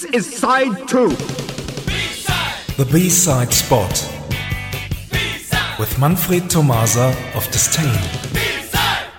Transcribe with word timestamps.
This 0.00 0.14
is 0.14 0.38
side 0.38 0.88
two. 0.88 1.10
The 2.78 2.88
B-side 2.90 3.52
spot. 3.52 3.92
With 5.78 5.98
Manfred 5.98 6.48
Tomasa 6.48 7.14
of 7.34 7.46
Disdain. 7.50 7.98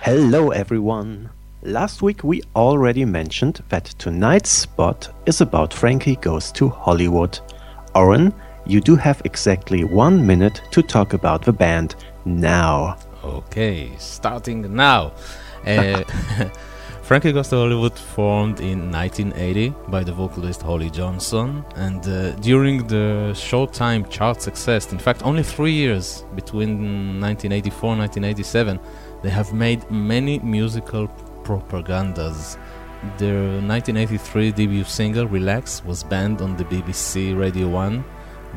Hello, 0.00 0.50
everyone. 0.50 1.30
Last 1.62 2.02
week 2.02 2.24
we 2.24 2.42
already 2.56 3.04
mentioned 3.04 3.62
that 3.68 3.84
tonight's 3.96 4.50
spot 4.50 5.14
is 5.24 5.40
about 5.40 5.72
Frankie 5.72 6.16
Goes 6.16 6.50
to 6.52 6.68
Hollywood. 6.68 7.38
Oren, 7.94 8.34
you 8.66 8.80
do 8.80 8.96
have 8.96 9.22
exactly 9.24 9.84
one 9.84 10.26
minute 10.26 10.62
to 10.72 10.82
talk 10.82 11.12
about 11.12 11.44
the 11.44 11.52
band 11.52 11.94
now. 12.24 12.98
Okay, 13.22 13.92
starting 13.98 14.74
now. 14.74 15.12
Uh, 15.64 16.02
Frankie 17.12 17.32
Goes 17.32 17.48
to 17.50 17.56
Hollywood 17.56 17.98
formed 17.98 18.60
in 18.60 18.90
1980 18.90 19.74
by 19.88 20.02
the 20.02 20.14
vocalist 20.14 20.62
Holly 20.62 20.88
Johnson, 20.88 21.62
and 21.76 22.00
uh, 22.08 22.30
during 22.36 22.86
the 22.86 23.34
short 23.34 23.74
time 23.74 24.06
chart 24.06 24.40
success, 24.40 24.90
in 24.92 24.98
fact, 24.98 25.22
only 25.22 25.42
three 25.42 25.74
years 25.74 26.24
between 26.34 27.20
1984 27.20 27.92
and 27.92 28.00
1987, 28.00 28.80
they 29.22 29.28
have 29.28 29.52
made 29.52 29.90
many 29.90 30.38
musical 30.38 31.06
propagandas. 31.42 32.56
Their 33.18 33.60
1983 33.60 34.52
debut 34.52 34.84
single, 34.84 35.26
Relax, 35.26 35.84
was 35.84 36.02
banned 36.02 36.40
on 36.40 36.56
the 36.56 36.64
BBC 36.64 37.38
Radio 37.38 37.68
1 37.68 38.02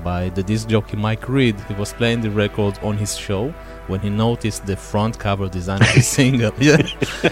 by 0.04 0.30
the 0.30 0.44
disc 0.44 0.67
jockey 0.67 0.98
Mike 0.98 1.27
Read. 1.30 1.59
He 1.62 1.73
was 1.76 1.94
playing 1.94 2.22
the 2.22 2.30
record 2.30 2.77
on 2.84 2.98
his 2.98 3.17
show 3.17 3.53
when 3.88 3.99
he 3.99 4.09
noticed 4.09 4.66
the 4.66 4.76
front 4.76 5.17
cover 5.20 5.48
design 5.48 5.81
of 5.81 5.94
the 5.94 6.02
single. 6.17 6.52
Yeah. 6.59 6.81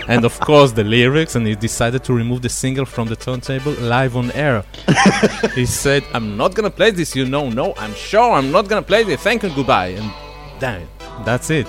and 0.07 0.25
of 0.25 0.39
course 0.39 0.71
the 0.71 0.83
lyrics, 0.83 1.35
and 1.35 1.45
he 1.47 1.55
decided 1.55 2.03
to 2.05 2.13
remove 2.13 2.41
the 2.41 2.49
single 2.49 2.85
from 2.85 3.07
the 3.07 3.15
turntable 3.15 3.73
live 3.73 4.15
on 4.15 4.31
air. 4.31 4.63
he 5.55 5.65
said, 5.65 6.03
I'm 6.13 6.37
not 6.37 6.53
gonna 6.53 6.69
play 6.69 6.91
this, 6.91 7.15
you 7.15 7.25
know, 7.25 7.49
no, 7.49 7.73
I'm 7.77 7.93
sure 7.95 8.33
I'm 8.33 8.51
not 8.51 8.67
gonna 8.67 8.81
play 8.81 9.03
this, 9.03 9.21
thank 9.21 9.43
you, 9.43 9.49
goodbye. 9.49 9.87
And 9.87 10.11
damn 10.59 10.81
it, 10.81 10.87
that's 11.25 11.49
it. 11.49 11.67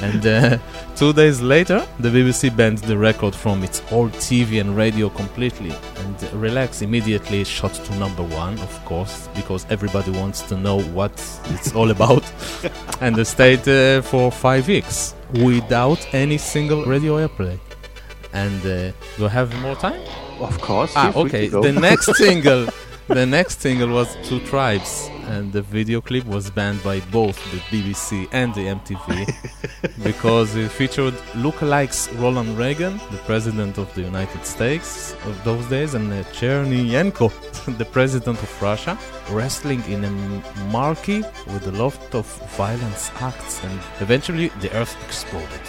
And 0.00 0.26
uh, 0.26 0.58
two 0.98 1.12
days 1.12 1.40
later, 1.40 1.86
the 2.00 2.08
BBC 2.08 2.54
banned 2.56 2.78
the 2.78 2.98
record 2.98 3.32
from 3.32 3.62
its 3.62 3.80
old 3.92 4.10
TV 4.14 4.60
and 4.60 4.76
radio 4.76 5.08
completely. 5.08 5.72
And 5.98 6.32
Relax 6.32 6.82
immediately 6.82 7.44
shot 7.44 7.72
to 7.72 7.94
number 7.98 8.24
one, 8.24 8.58
of 8.58 8.84
course, 8.84 9.28
because 9.36 9.64
everybody 9.70 10.10
wants 10.10 10.42
to 10.42 10.56
know 10.56 10.80
what 10.80 11.12
it's 11.50 11.72
all 11.72 11.92
about. 11.92 12.24
and 13.00 13.14
they 13.14 13.22
stayed 13.22 13.68
uh, 13.68 14.02
for 14.02 14.32
five 14.32 14.66
weeks 14.66 15.14
without 15.34 16.04
any 16.12 16.36
single 16.36 16.84
radio 16.84 17.24
airplay. 17.24 17.60
And 18.32 18.60
uh, 18.66 18.92
do 19.16 19.26
I 19.26 19.28
have 19.28 19.54
more 19.62 19.76
time? 19.76 20.02
Of 20.40 20.60
course. 20.60 20.92
Ah, 20.96 21.12
okay. 21.14 21.46
The 21.46 21.72
next 21.72 22.16
single, 22.24 22.66
the 23.06 23.24
next 23.24 23.60
single 23.60 23.90
was 23.90 24.16
Two 24.24 24.40
Tribes, 24.40 25.10
and 25.28 25.52
the 25.52 25.62
video 25.62 26.00
clip 26.00 26.24
was 26.24 26.50
banned 26.50 26.82
by 26.82 27.00
both 27.12 27.36
the 27.52 27.58
BBC 27.70 28.28
and 28.32 28.54
the 28.54 28.66
MTV 28.78 29.08
because 30.04 30.56
it 30.56 30.70
featured 30.70 31.14
lookalikes 31.34 32.00
Ronald 32.20 32.48
Reagan, 32.56 32.98
the 33.10 33.20
president 33.26 33.78
of 33.78 33.92
the 33.94 34.02
United 34.02 34.44
States 34.44 35.14
of 35.26 35.44
those 35.44 35.66
days, 35.66 35.94
and 35.94 36.12
uh, 36.12 36.22
Chernenko, 36.36 37.28
the 37.78 37.84
president 37.84 38.38
of 38.42 38.62
Russia, 38.62 38.98
wrestling 39.30 39.82
in 39.84 40.04
a 40.04 40.10
marquee 40.72 41.22
with 41.46 41.66
a 41.66 41.72
lot 41.72 42.14
of 42.14 42.26
violence 42.56 43.10
acts, 43.20 43.62
and 43.64 43.80
eventually 44.00 44.48
the 44.60 44.72
Earth 44.72 44.96
exploded. 45.06 45.60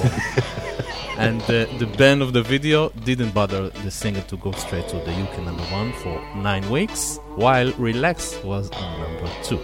And 1.18 1.40
uh, 1.44 1.64
the 1.78 1.86
ban 1.96 2.20
of 2.20 2.34
the 2.34 2.42
video 2.42 2.90
didn't 3.04 3.32
bother 3.32 3.70
the 3.70 3.90
singer 3.90 4.20
to 4.28 4.36
go 4.36 4.52
straight 4.52 4.86
to 4.88 4.96
the 4.96 5.12
UK 5.12 5.44
number 5.44 5.62
one 5.64 5.92
for 5.94 6.20
nine 6.36 6.68
weeks, 6.68 7.18
while 7.36 7.72
Relax 7.78 8.36
was 8.44 8.70
on 8.72 9.00
number 9.00 9.30
two. 9.42 9.58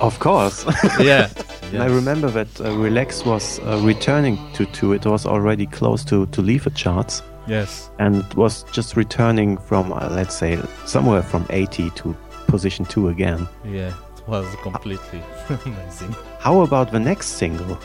Of 0.00 0.20
course. 0.20 0.64
yeah, 1.00 1.30
And 1.72 1.82
I 1.82 1.86
remember 1.86 2.28
that 2.30 2.60
uh, 2.60 2.76
Relax 2.76 3.24
was 3.24 3.58
uh, 3.60 3.80
returning 3.82 4.38
to 4.52 4.66
two. 4.66 4.92
It 4.92 5.04
was 5.04 5.26
already 5.26 5.66
close 5.66 6.04
to, 6.04 6.26
to 6.26 6.40
leave 6.40 6.62
the 6.62 6.70
charts. 6.70 7.22
Yes, 7.48 7.90
And 7.98 8.16
it 8.24 8.36
was 8.36 8.64
just 8.72 8.96
returning 8.96 9.58
from, 9.58 9.92
uh, 9.92 10.08
let's 10.12 10.36
say, 10.38 10.58
somewhere 10.86 11.22
from 11.22 11.44
80 11.50 11.90
to 11.90 12.16
position 12.46 12.84
two 12.84 13.08
again. 13.08 13.48
yeah, 13.64 13.88
it 14.16 14.28
was 14.28 14.46
completely 14.62 15.20
amazing. 15.66 16.14
How 16.38 16.60
about 16.60 16.92
the 16.92 17.00
next 17.00 17.30
single? 17.38 17.78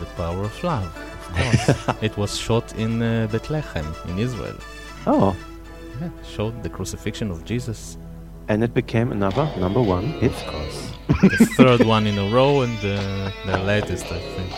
The 0.00 0.06
power 0.16 0.44
of 0.44 0.62
love. 0.64 1.11
Of 1.36 1.86
course. 1.86 1.96
it 2.02 2.16
was 2.16 2.36
shot 2.36 2.74
in 2.76 3.02
uh, 3.02 3.28
Bethlehem, 3.30 3.86
in 4.08 4.18
Israel. 4.18 4.56
Oh, 5.06 5.36
Yeah, 6.00 6.08
showed 6.34 6.62
the 6.62 6.68
crucifixion 6.68 7.30
of 7.30 7.44
Jesus. 7.44 7.96
and 8.48 8.62
it 8.64 8.74
became 8.74 9.12
another 9.12 9.46
number 9.58 9.80
one 9.80 10.04
hit. 10.20 10.32
Of 10.32 10.46
course. 10.52 10.78
the 11.38 11.46
third 11.56 11.82
one 11.86 12.06
in 12.06 12.16
a 12.18 12.28
row 12.34 12.62
and 12.62 12.78
uh, 12.78 13.30
the 13.46 13.58
latest, 13.72 14.06
I 14.06 14.20
think. 14.34 14.52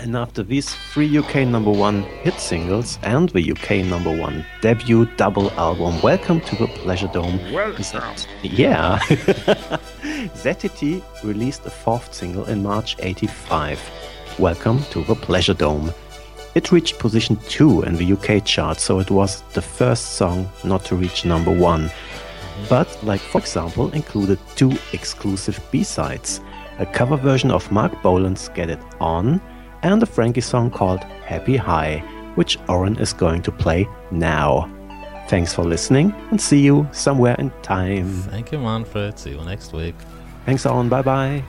And 0.00 0.14
after 0.16 0.44
these 0.44 0.68
three 0.92 1.18
UK 1.18 1.34
number 1.54 1.72
one 1.72 2.02
hit 2.24 2.38
singles 2.38 2.98
and 3.02 3.28
the 3.30 3.50
UK 3.54 3.84
number 3.84 4.12
one 4.16 4.44
debut 4.60 5.06
double 5.16 5.50
album, 5.66 6.00
Welcome 6.02 6.40
to 6.42 6.54
the 6.56 6.66
Pleasuredome. 6.78 7.36
Welcome. 7.52 7.84
Yeah. 8.42 8.98
ZTT 10.42 11.02
released 11.24 11.66
a 11.66 11.70
fourth 11.70 12.14
single 12.14 12.44
in 12.46 12.62
March 12.62 12.96
85. 13.00 13.80
Welcome 14.38 14.84
to 14.90 15.02
the 15.02 15.16
Pleasuredome. 15.16 15.92
It 16.54 16.70
reached 16.70 17.00
position 17.00 17.40
2 17.48 17.82
in 17.82 17.96
the 17.96 18.12
UK 18.12 18.44
chart, 18.44 18.78
so 18.78 19.00
it 19.00 19.10
was 19.10 19.42
the 19.52 19.60
first 19.60 20.12
song 20.12 20.48
not 20.62 20.84
to 20.84 20.94
reach 20.94 21.24
number 21.24 21.50
1. 21.50 21.90
But, 22.68 23.02
like 23.02 23.20
for 23.20 23.40
example, 23.40 23.90
included 23.90 24.38
two 24.54 24.78
exclusive 24.92 25.60
B-sides, 25.72 26.40
a 26.78 26.86
cover 26.86 27.16
version 27.16 27.50
of 27.50 27.72
Marc 27.72 28.00
Bolan's 28.00 28.48
Get 28.50 28.70
It 28.70 28.78
On, 29.00 29.40
and 29.82 30.00
a 30.04 30.06
Frankie 30.06 30.40
song 30.40 30.70
called 30.70 31.02
Happy 31.24 31.56
Hi, 31.56 31.98
which 32.36 32.60
Oren 32.68 32.96
is 33.00 33.12
going 33.12 33.42
to 33.42 33.50
play 33.50 33.88
now. 34.12 34.70
Thanks 35.26 35.52
for 35.52 35.64
listening 35.64 36.14
and 36.30 36.40
see 36.40 36.60
you 36.60 36.88
somewhere 36.92 37.34
in 37.40 37.50
time. 37.62 38.22
Thank 38.30 38.52
you, 38.52 38.60
Manfred. 38.60 39.18
See 39.18 39.30
you 39.30 39.44
next 39.44 39.72
week. 39.72 39.96
Thanks, 40.46 40.64
Oren. 40.64 40.88
Bye 40.88 41.02
bye. 41.02 41.42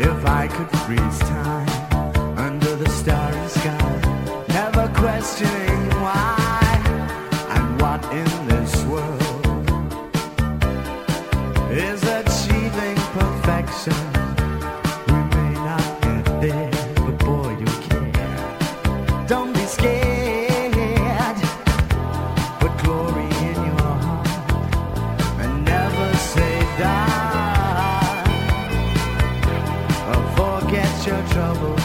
If 0.00 0.26
I 0.26 0.48
could 0.48 0.70
freeze 0.80 1.18
time 1.20 1.68
under 2.36 2.74
the 2.74 2.88
starry 2.90 3.48
sky, 3.48 4.44
never 4.48 4.88
questioning 4.94 5.90
why 6.02 6.37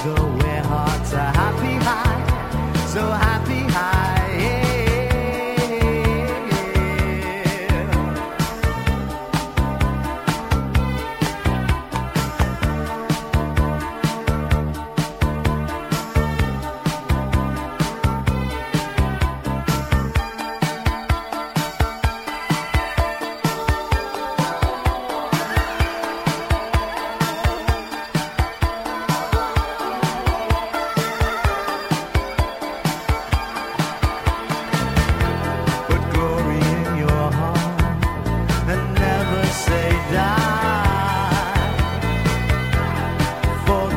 troubles 0.04 0.33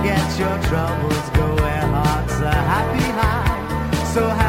forget 0.06 0.38
your 0.38 0.58
troubles, 0.68 1.30
go 1.30 1.54
where 1.56 1.80
hearts 1.80 2.34
are 2.34 2.52
happy 2.52 3.02
high. 3.18 4.04
So 4.14 4.28
happy 4.28 4.45